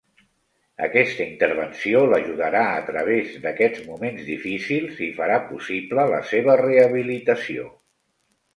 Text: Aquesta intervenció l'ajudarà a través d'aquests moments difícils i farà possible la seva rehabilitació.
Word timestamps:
Aquesta 0.85 1.21
intervenció 1.25 2.01
l'ajudarà 2.13 2.63
a 2.79 2.79
través 2.87 3.37
d'aquests 3.45 3.85
moments 3.91 4.25
difícils 4.31 4.99
i 5.11 5.13
farà 5.21 5.39
possible 5.53 6.09
la 6.17 6.25
seva 6.33 6.59
rehabilitació. 6.67 7.71